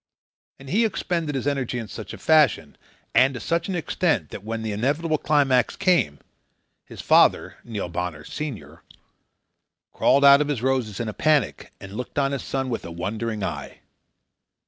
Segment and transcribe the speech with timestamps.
[0.57, 2.75] And he expended his energy in such a fashion
[3.13, 6.17] and to such extent that when the inevitable climax came,
[6.83, 8.81] his father, Neil Bonner, senior,
[9.93, 12.89] crawled out of his roses in a panic and looked on his son with a
[12.91, 13.81] wondering eye.